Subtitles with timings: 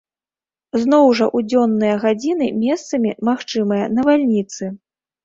[0.83, 4.73] Зноў жа ў дзённыя гадзіны месцамі магчымыя навальніцы.